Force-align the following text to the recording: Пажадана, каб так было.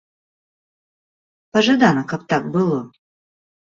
Пажадана, 1.59 2.01
каб 2.15 2.21
так 2.35 2.43
было. 2.61 2.85